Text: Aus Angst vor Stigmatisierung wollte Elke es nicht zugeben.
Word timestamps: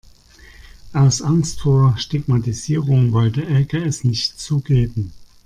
Aus 0.93 1.21
Angst 1.21 1.61
vor 1.61 1.95
Stigmatisierung 1.95 3.11
wollte 3.11 3.45
Elke 3.45 3.77
es 3.77 4.03
nicht 4.03 4.39
zugeben. 4.39 5.11